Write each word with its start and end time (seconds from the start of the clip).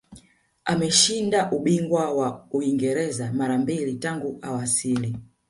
ameshinda 0.65 1.51
ubingwa 1.51 2.13
wa 2.13 2.47
uingereza 2.51 3.33
mara 3.33 3.57
mbili 3.57 3.93
tangu 3.95 4.39
awasili 4.41 5.17